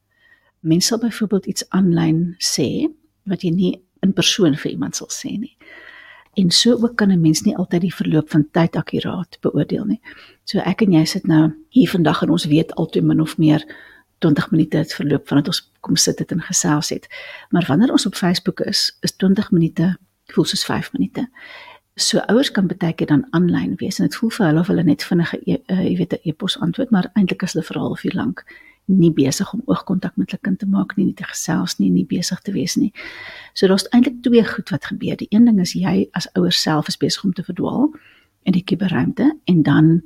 [0.61, 2.89] Mense sal byvoorbeeld iets aanlyn sê
[3.25, 5.57] wat jy nie in persoon vir iemand sal sê nie.
[6.35, 10.01] En so ook kan 'n mens nie altyd die verloop van tyd akkuraat beoordeel nie.
[10.45, 13.65] So ek en jy sit nou hier vandag en ons weet altoe min of meer
[14.19, 17.09] 20 minute het verloop vandat ons kom sit het en gesels het.
[17.51, 21.29] Maar wanneer ons op Facebook is, is 20 minute voel soos 5 minute.
[21.95, 24.83] So ouers kan baie keer dan aanlyn wees en dit voel vir hulle of hulle
[24.83, 27.81] net vinnige e, uh, jy weet 'n e-pos antwoord, maar eintlik is hulle vir 'n
[27.81, 28.45] halfuur lank
[28.91, 32.07] nie besig om oogkontak met hulle kind te maak nie, nie te gesels nie, nie
[32.07, 32.93] besig te wees nie.
[33.55, 35.17] So daar's eintlik twee goed wat gebeur.
[35.17, 37.93] Die een ding is jy as ouer self is besig om te verdwaal
[38.43, 40.03] in die kuberruimte en dan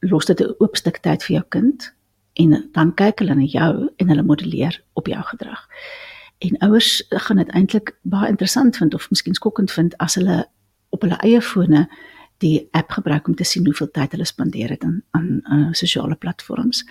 [0.00, 1.92] los dit 'n oop stuk tyd vir jou kind
[2.34, 5.68] en dan kyk hulle na jou en hulle modelleer op jou gedrag.
[6.38, 10.44] En ouers gaan dit eintlik baie interessant vind of miskien skokkend vind as hulle
[10.88, 11.86] op hulle eie fone
[12.44, 16.14] die app gebruik om te sien hoeveel tyd hulle spandeer het aan aan uh, sosiale
[16.14, 16.84] platforms.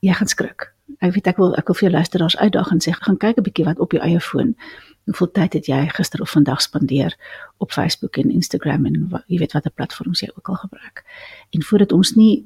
[0.00, 0.70] Jy gaan skrik.
[1.04, 3.44] Ek weet ek wil ek wil vir jou luisteraars uitdaag en sê gaan kyk 'n
[3.44, 4.56] bietjie wat op jou eie foon.
[5.04, 7.16] Hoeveel tyd het jy gister of vandag spandeer
[7.58, 11.04] op Facebook en Instagram en wat, jy weet watter platforms jy ook al gebruik.
[11.50, 12.44] En voordat ons nie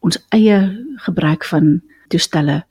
[0.00, 0.58] ons eie
[0.96, 2.64] gebruik van toestelle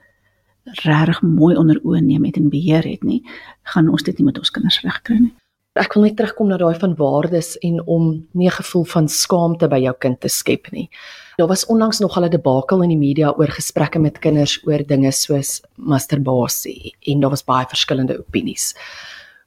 [0.63, 3.21] regtig mooi onder oë neem het en beheer het nie,
[3.63, 5.35] gaan ons dit nie met ons kinders regkry nie.
[5.75, 9.67] Ek wil net terugkom na daai van waardes en om nie 'n gevoel van skaamte
[9.67, 10.89] by jou kind te skep nie.
[11.37, 14.87] Daar was onlangs nog al 'n debakel in die media oor gesprekke met kinders oor
[14.87, 18.73] dinge soos masturbasie en daar was baie verskillende opinies.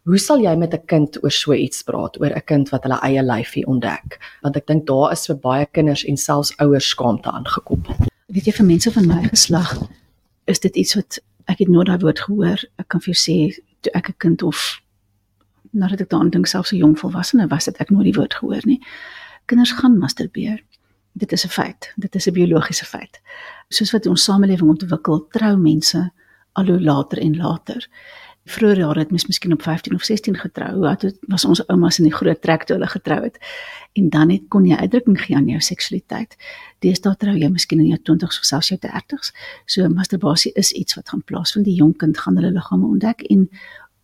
[0.04, 3.00] Hoe sal jy met 'n kind oor so iets praat, oor 'n kind wat hulle
[3.02, 4.20] eie lyfie ontdek?
[4.42, 7.94] Want ek dink daar is vir baie kinders en selfs ouers skaamte aangekoppel.
[8.26, 9.88] Weet jy vir mense van my geslag
[10.46, 12.64] is dit iets wat ek het nooit daai woord gehoor.
[12.78, 14.82] Ek kan vir jou sê toe ek 'n kind of
[15.72, 18.64] nadat ek daaraan dink selfs 'n jong volwassene was dit ek nooit die woord gehoor
[18.64, 18.80] nie.
[19.46, 20.62] Kinders gaan masturbeer.
[21.12, 21.92] Dit is 'n feit.
[21.96, 23.20] Dit is 'n biologiese feit.
[23.68, 26.10] Soos wat ons samelewing ontwikkel, trou mense
[26.52, 27.88] al hoe later en later.
[28.48, 30.74] Vroeger jare het mens miskien op 15 of 16 getrou.
[30.74, 33.38] Hoe oud was ons oumas in die groot trek toe hulle getrou het?
[33.92, 36.36] En dan het kon jy uitdrukking gee aan jou seksualiteit.
[36.78, 39.34] Deesdae trou jy miskien in jou 20s of selfs jou 30s.
[39.66, 41.64] So masturbasie is iets wat gaan plaasvind.
[41.64, 43.50] Die jong kind gaan hulle liggame ontdek en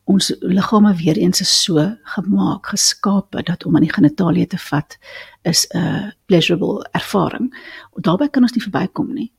[0.05, 4.99] ons liggame weer eens is so gemaak, geskape dat om aan die genitalie te vat
[5.43, 7.55] is 'n pleasurable ervaring.
[8.01, 9.33] Daarbey kan ons nie verbykom nie.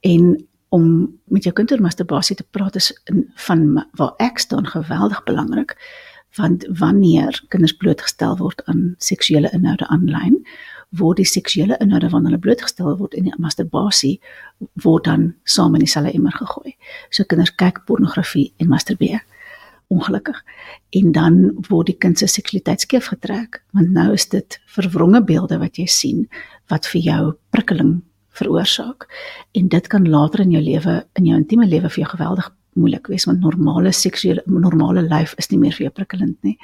[0.00, 4.66] En om met jou kind oor masturbasie te praat is in, van waar ek staan
[4.66, 5.76] geweldig belangrik
[6.36, 10.38] want wanneer kinders blootgestel word aan seksuele inhoude aanlyn
[11.00, 14.14] word die seksuele inhoude van hulle blootgestel word en die masturbasie
[14.84, 16.74] word dan saam in dieselfde emmer gegooi.
[17.10, 19.20] So kinders kyk pornografie en masturbeer
[19.92, 20.38] ongelukkig.
[20.98, 21.36] En dan
[21.68, 25.86] word die kind se seksualiteit skeef getrek want nou is dit verwronge beelde wat jy
[25.86, 26.24] sien
[26.72, 27.20] wat vir jou
[27.54, 28.00] prikkeling
[28.38, 29.06] veroorsaak.
[29.52, 32.50] En dit kan later in jou lewe in jou intieme lewe vir jou geweldig
[32.80, 36.56] moeilik wees want normale seksuele normale lyf is nie meer vir jou prikkelend nie.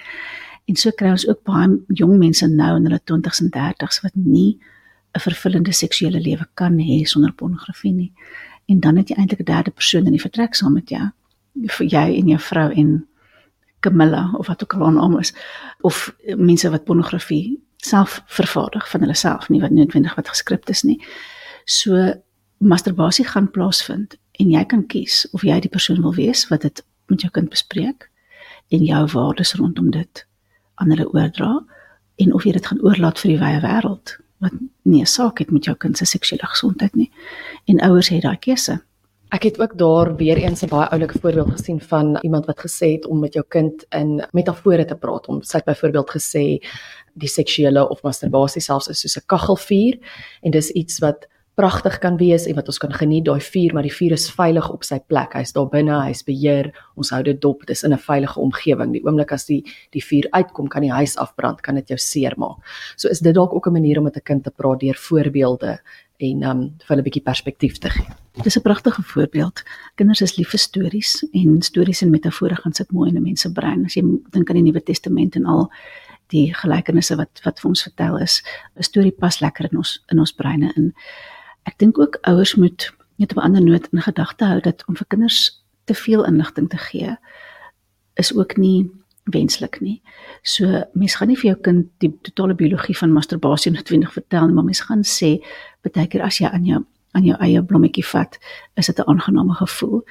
[0.69, 4.17] En so kry ons ook baie jong mense nou in hulle 20s en 30s wat
[4.17, 4.59] nie
[5.17, 8.13] 'n vervullende seksuele lewe kan hê sonder pornografie nie.
[8.69, 11.11] En dan het jy eintlik 'n derde persoon in die vertrek saam met jou
[11.67, 13.08] vir jy en jou vrou en
[13.81, 15.35] Camilla of wat ook al haar naam is
[15.81, 20.83] of mense wat pornografie self vervaardig van hulle self nie wat noodwendig wat geskryp is
[20.83, 20.99] nie.
[21.65, 22.15] So
[22.59, 26.83] masturbasie gaan plaasvind en jy kan kies of jy die persoon wil wees wat dit
[27.07, 28.11] met jou kind bespreek
[28.69, 30.25] en jou waardes rondom dit
[30.75, 31.53] aan hulle oordra
[32.19, 35.51] en of jy dit gaan oorlaat vir die wye wêreld wat nie 'n saak het
[35.51, 37.11] met jou kind se seksuele gesondheid nie.
[37.67, 38.83] En ouers het daai keuse.
[39.29, 42.93] Ek het ook daar weer eens 'n baie oulike voorbeeld gesien van iemand wat gesê
[42.93, 45.27] het om met jou kind in metafore te praat.
[45.29, 46.67] Om sy byvoorbeeld gesê
[47.13, 49.99] die seksuele of masturbasie selfs is soos 'n kaggelvuur
[50.43, 53.83] en dis iets wat pragtig kan wees en wat ons kan geniet daai vuur, maar
[53.83, 55.33] die vuur is veilig op sy plek.
[55.33, 56.71] Hy's daar binne, hy's beheer.
[56.95, 57.67] Ons hou dit dop.
[57.67, 58.93] Dis in 'n veilige omgewing.
[58.93, 62.57] Die oomblik as die die vuur uitkom, kan die huis afbrand, kan dit jou seermaak.
[62.97, 65.81] So is dit dalk ook 'n manier om met 'n kind te praat deur voorbeelde
[66.19, 68.07] en um vir hulle 'n bietjie perspektief te gee.
[68.43, 69.63] Dis 'n pragtige voorbeeld.
[69.95, 73.41] Kinders is lief vir stories en stories en metafore gaan sit mooi in 'n mens
[73.41, 73.85] se brein.
[73.85, 75.71] As jy dink aan die Nuwe Testament en al
[76.27, 78.43] die gelykenisse wat wat vir ons vertel is,
[78.77, 80.95] 'n storie pas lekker in ons in ons breine in.
[81.65, 84.97] Ek dink ook ouers moet net op 'n ander noot in gedagte hou dat om
[84.97, 87.17] vir kinders te veel inligting te gee
[88.15, 88.91] is ook nie
[89.33, 90.01] wenslik nie.
[90.43, 94.55] So mens gaan nie vir jou kind die totale biologie van masturbasie noodwendig vertel nie,
[94.55, 95.39] maar mens gaan sê
[95.83, 96.85] baie keer as jy aan jou
[97.17, 98.39] aan jou eie blommetjie vat,
[98.77, 100.05] is dit 'n aangename gevoel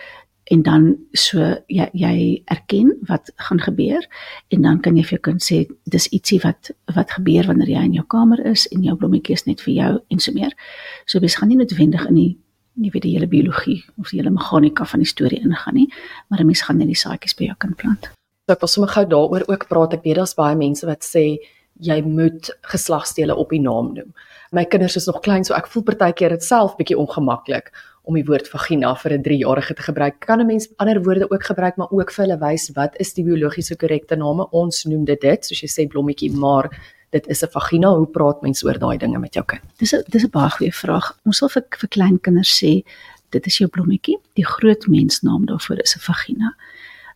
[0.47, 4.08] en dan so jy jy erken wat gaan gebeur
[4.47, 7.84] en dan kan jy vir jou kind sê dis ietsie wat wat gebeur wanneer jy
[7.89, 10.53] in jou kamer is en jou blommetjie is net vir jou en so meer.
[11.06, 12.38] So mens gaan nie noodwendig in die
[12.77, 15.89] nie weet die hele biologie of die hele meganika van die storie ingaan nie,
[16.30, 18.16] maar 'n mens gaan net die saadjies by jou kind plant.
[18.47, 19.93] So ek wil sommer gou daaroor ook praat.
[19.97, 21.36] Ek weet daar's baie mense wat sê
[21.83, 24.13] jy moet geslagsdele op die naam noem.
[24.55, 27.73] My kinders is nog klein, so ek voel partykeer dit self bietjie ongemaklik
[28.07, 30.21] om die woord vagina vir 'n 3-jarige te gebruik.
[30.23, 33.23] Kan 'n mens ander woorde ook gebruik, maar ook vir hulle wys wat is die
[33.25, 34.47] biologiese korrekte name?
[34.51, 36.71] Ons noem dit dit, soos jy sê blommetjie, maar
[37.12, 37.89] dit is 'n vagina.
[37.89, 39.62] Hoe praat mens oor daai dinge met jou kind?
[39.77, 41.19] Dis 'n dis 'n baie goeie vraag.
[41.25, 42.86] Ons sal vir vir klein kinders sê
[43.31, 44.15] dit is jou blommetjie.
[44.36, 46.55] Die groot mensnaam daarvoor is 'n vagina.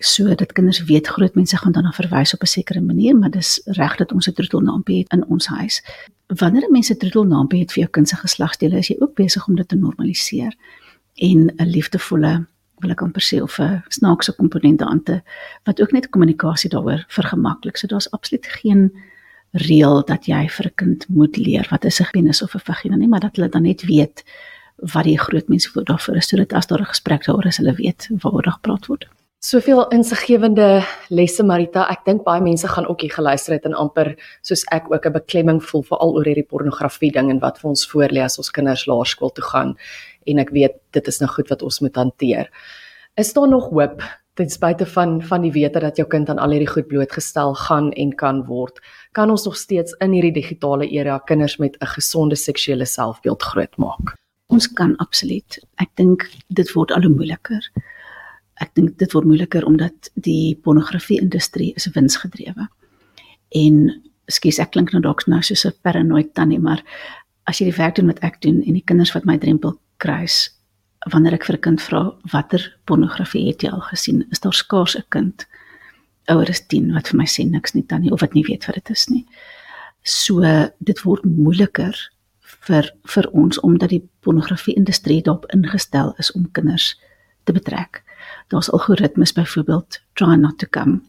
[0.02, 3.62] So dat kinders weet groot mense gaan daarna verwys op 'n sekere manier, maar dis
[3.66, 5.84] reg dat ons 'n troetelnaampie het in ons huis.
[6.28, 9.48] Wanneer 'n mens 'n troetelnaampie het vir jou kind se geslagsdele, is jy ook besig
[9.48, 10.54] om dit te normaliseer
[11.16, 12.48] en 'n liefdevolle
[12.80, 15.22] wil ek amper sê of 'n snaakse komponent daaraan te
[15.64, 17.78] wat ook net kommunikasie daaroor vergemaklik.
[17.78, 18.92] So daar's absoluut geen
[19.52, 22.96] reël dat jy vir 'n kind moet leer wat is 'n penis of 'n vagina
[22.96, 24.24] nie, maar dat hulle dan net weet
[24.76, 27.74] wat die groot mense voor daarvoor is sodat as daar 'n gesprek daaroor is, hulle
[27.74, 29.08] weet waaroor daar gepraat word.
[29.42, 31.88] Soveel insiggewende lesse Marita.
[31.90, 34.12] Ek dink baie mense gaan ook hier geluister het en amper
[34.46, 37.88] soos ek ook 'n beklemming voel veral oor hierdie pornografie ding en wat vir ons
[37.90, 39.76] voorlê as ons kinders laerskool toe gaan
[40.28, 42.52] en ek weet dit is nou goed wat ons moet hanteer.
[43.18, 44.04] Is daar nog hoop
[44.36, 47.92] ten spyte van van die wete dat jou kind aan al hierdie goed blootgestel gaan
[47.94, 48.80] en kan word?
[49.12, 54.16] kan ons nog steeds in hierdie digitale era kinders met 'n gesonde seksuele selfbeeld grootmaak.
[54.50, 55.60] Ons kan absoluut.
[55.78, 57.72] Ek dink dit word al hoe moeiliker.
[58.62, 62.68] Ek dink dit word moeiliker omdat die pornografie industrie is winsgedrewe.
[63.58, 63.84] En
[64.32, 66.84] skus ek klink nou dalk nou soos 'n paranoid tannie, maar
[67.48, 70.50] as jy die werk doen wat ek doen en die kinders wat my drempel kruis,
[71.12, 74.96] wanneer ek vir 'n kind vra watter pornografie het jy al gesien, is daar skaars
[74.96, 75.48] 'n kind
[76.30, 78.76] ouer as 10 wat vir my sê niks nie tannie of wat nie weet wat
[78.76, 79.26] dit is nie.
[80.04, 80.42] So
[80.80, 81.96] dit word moeiliker
[82.68, 86.96] vir vir ons omdat die pornografie industrie daarop ingestel is om kinders
[87.46, 88.04] te betrek.
[88.48, 91.02] Daar's algoritmes byvoorbeeld try not to come.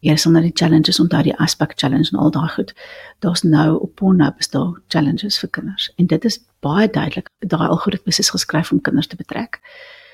[0.00, 2.74] Ja, so nou die challenges en daai aspek challenge en al daai goed.
[3.22, 7.30] Daar's nou op Pornhub is daar challenges vir kinders en dit is baie duidelik.
[7.38, 9.60] Daai algoritmes is geskryf om kinders te betrek.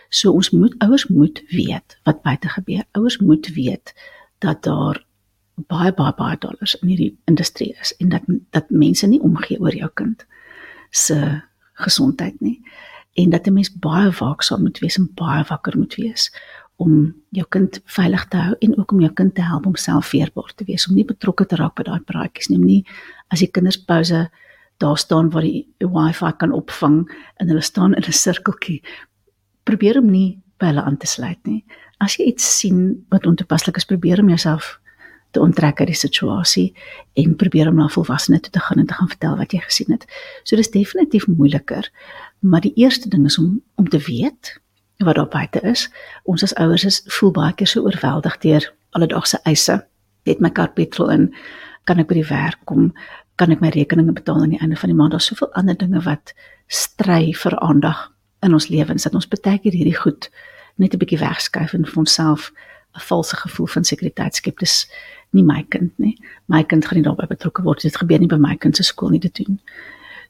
[0.09, 2.85] So ons moet ouers moet weet wat buite gebeur.
[2.93, 3.95] Ouers moet weet
[4.39, 5.05] dat daar
[5.67, 9.75] baie baie baie dollars in hierdie industrie is en dat dat mense nie omgee oor
[9.75, 10.27] jou kind
[10.91, 11.41] se
[11.73, 12.61] gesondheid nie
[13.19, 16.31] en dat 'n mens baie waaksaam moet wees en baie wakker moet wees
[16.77, 20.07] om jou kind veilig te hou en ook om jou kind te help om self
[20.07, 22.85] veerbaar te wees om nie betrokke te raak by daai praatjies nie om nie
[23.29, 24.29] as die kinders pouse
[24.79, 28.83] daar staan waar die wifi kan opvang en hulle staan in 'n sirkeltjie
[29.65, 31.65] probeer om nie by hulle aan te sluit nie.
[32.01, 34.79] As jy iets sien wat ontoepaslik is, probeer om jouself
[35.38, 36.68] te onttrek uit die situasie
[37.18, 39.94] en probeer om na volwassenes toe te gaan en te gaan vertel wat jy gesien
[39.94, 40.07] het.
[40.42, 41.87] So dis definitief moeiliker,
[42.42, 44.57] maar die eerste ding is om om te weet
[45.07, 45.87] wat daar buite is.
[46.27, 48.66] Ons as ouers is voel baie keer so oorweldig deur
[48.98, 49.79] alledaagse eise.
[50.27, 51.29] Het my kar petrol in?
[51.87, 52.90] Kan ek by die werk kom?
[53.38, 55.14] Kan ek my rekeninge betaal aan die einde van die maand?
[55.14, 56.35] Daar's soveel ander dinge wat
[56.66, 58.09] stry vir aandag
[58.42, 60.31] in ons lewens dat ons baie keer hierdie goed
[60.79, 62.53] net 'n bietjie wegskuif en vir onsself
[62.94, 64.59] 'n valse gevoel van sekuriteit skep.
[64.59, 64.90] Dis
[65.31, 66.16] nie my kind nie.
[66.46, 67.83] My kind gaan nie daarbey betrokke word.
[67.83, 69.61] Dit gebeur nie by my kind se skool nie te doen.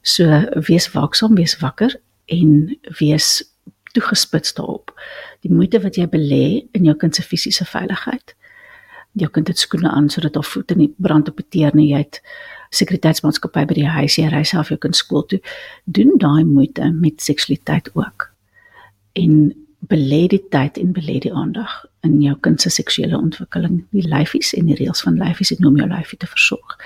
[0.01, 0.25] So
[0.67, 1.95] wees waaksaam, wees wakker
[2.25, 3.43] en wees
[3.91, 4.93] toegespits daarop.
[5.41, 6.43] Die moeite wat jy belê
[6.77, 8.35] in jou kind se fisiese veiligheid.
[9.17, 11.89] Jou kind het skoene aan sodat haar voete nie brand op die teer nie.
[11.93, 12.21] Jy het
[12.75, 15.39] sekuriteitsmaatskappy by die huis, jy ry self jou kind skool toe.
[15.85, 18.29] Doen daai moeite met seksualiteit ook.
[19.17, 19.51] En
[19.87, 23.85] belê die tyd en belê die aandag in jou kind se seksuele ontwikkeling.
[23.95, 26.77] Die lyfies en die reëls van lyfies het noem jou lyfie te versorg.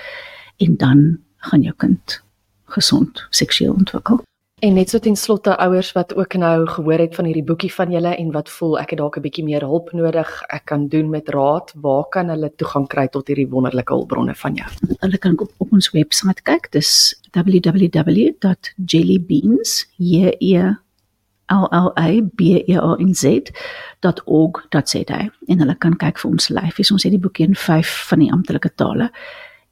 [0.62, 2.22] En dan gaan jou kind
[2.64, 4.22] gesond seksueel ontwikkel.
[4.64, 7.90] En net so ten slotte ouers wat ook nou gehoor het van hierdie boekie van
[7.92, 11.10] julle en wat voel ek het dalk 'n bietjie meer hulp nodig, ek kan doen
[11.10, 14.70] met raad, waar kan hulle toegang kry tot hierdie wonderlike hulpbronne van jou?
[15.00, 19.86] Hulle kan op, op ons webwerf kyk, dis www.jellybeans,
[21.48, 21.52] j
[22.66, 23.50] e llabenz.org.za
[25.46, 26.90] en hulle kan kyk vir ons lyfies.
[26.90, 29.10] Ons het die boekie in 5 van die amptelike tale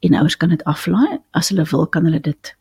[0.03, 1.19] en ouers kan dit aflaai.
[1.31, 2.55] As hulle wil, kan hulle dit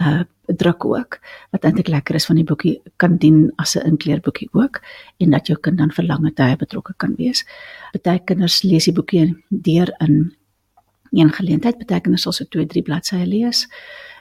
[0.00, 1.18] uh druk ook.
[1.52, 4.80] Wat eintlik lekker is van die boekie kan dien as 'n inkleerboekie ook
[5.18, 7.44] en dat jou kind dan vir lange tye betrokke kan wees.
[7.92, 10.34] Party kinders lees die boekie deur in
[11.12, 13.68] een geleentheid, party kinders sal so 2, 3 bladsye lees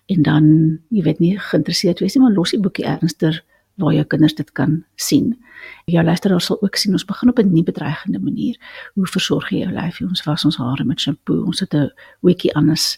[0.06, 3.44] en dan, jy weet nie, geïnteresseerd wees nie, maar los die boekie ernstiger
[3.78, 5.36] waar jou kinders dit kan sien.
[5.86, 8.56] Jou luisteraars sal ook sien ons begin op 'n nie bedreigende manier.
[8.94, 10.02] Hoe versorg jy jou lyf?
[10.02, 11.46] Ons was ons hare met shampoo.
[11.46, 12.98] Ons het 'n weekie anders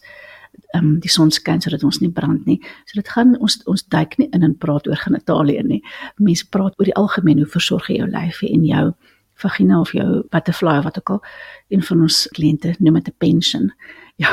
[0.73, 2.59] ehm um, die son skyn sodat ons nie brand nie.
[2.85, 5.81] So dit gaan ons ons duik nie in en praat oor genitalie nie.
[6.17, 8.93] Mense praat oor die algemeen hoe versorg jy jou lyf en jou
[9.39, 11.21] vagina of jou butterfly wat ook al.
[11.69, 13.71] Een van ons kliënte noem dit 'n pension.
[14.19, 14.29] Ja,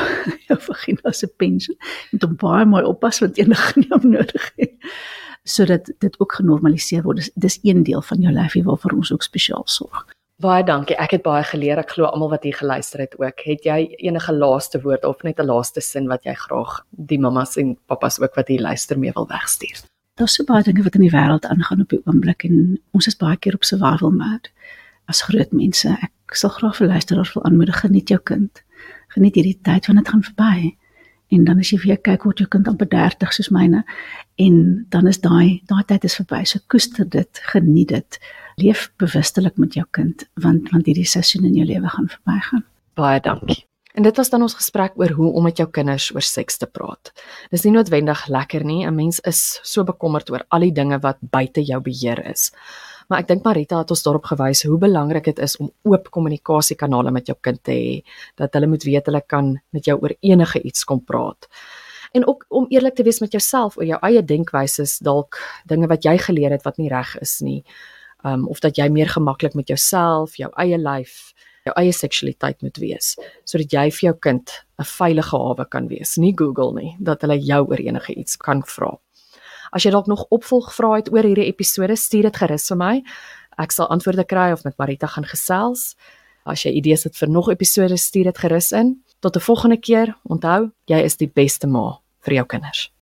[0.47, 1.77] jou vagina se pension.
[2.11, 4.73] Moet hom baie mooi oppas want enige nie om nodig het.
[5.47, 7.21] Sodat dit ook genormaliseer word.
[7.21, 10.05] Dis dis een deel van jou lyfie waarvoor ons ook spesiaal sorg.
[10.37, 10.95] Baie dankie.
[11.01, 11.79] Ek het baie geleer.
[11.81, 13.41] Ek glo almal wat hier geluister het ook.
[13.41, 17.57] Het jy enige laaste woord of net 'n laaste sin wat jy graag die mammas
[17.57, 19.81] en pappas ook wat hier luister mee wil wegstuur?
[20.17, 23.17] Daar's so baie dinge wat in die wêreld aangaan op die oomblik en ons is
[23.17, 24.49] baie keer op survival mode
[25.07, 25.89] as groot mense.
[25.89, 28.63] Ek sal graag vir luisteraars wil aanmoedig geniet jou kind.
[29.07, 30.77] Geniet hierdie tyd want dit gaan verby.
[31.29, 33.83] En dan as jy weer kyk word jou kind amper 30 soos myne
[34.39, 36.43] en dan is daai daai tyd is verby.
[36.45, 38.19] So koester dit, geniet dit
[38.57, 42.63] leef bewustelik met jou kind want want hierdie seisoen in jou lewe gaan verbygaan.
[42.97, 43.67] Baie dankie.
[43.97, 46.67] En dit was dan ons gesprek oor hoe om met jou kinders oor seks te
[46.69, 47.09] praat.
[47.49, 48.85] Dis nie noodwendig lekker nie.
[48.85, 52.51] 'n Mens is so bekommerd oor al die dinge wat buite jou beheer is.
[53.07, 57.11] Maar ek dink Marita het ons daarop gewys hoe belangrik dit is om oop kommunikasiekanale
[57.11, 57.99] met jou kind te hê,
[58.35, 61.47] dat hulle moet weet hulle kan met jou oor enige iets kom praat.
[62.11, 66.03] En ook om eerlik te wees met jouself oor jou eie denkwyses, dalk dinge wat
[66.03, 67.63] jy geleer het wat nie reg is nie
[68.25, 71.33] um, of dat jy meer gemaklik met jouself, jou eie lyf,
[71.67, 73.15] jou eie seksualiteit moet wees
[73.47, 77.39] sodat jy vir jou kind 'n veilige hawe kan wees, nie Google nie, dat hulle
[77.39, 78.97] jou oor enige iets kan vra.
[79.77, 82.93] As jy dalk nog opvolgvrae het oor hierdie episode, stuur dit gerus vir my.
[83.61, 85.91] Ek sal antwoorde kry of met Marita gaan gesels.
[86.49, 88.95] As jy idees het vir nog episode, stuur dit gerus in.
[89.21, 90.17] Tot 'n volgende keer.
[90.25, 92.89] Onthou, jy is die beste ma vir jou kinders.